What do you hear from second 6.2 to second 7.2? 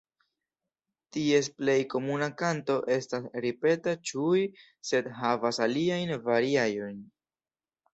variaĵojn.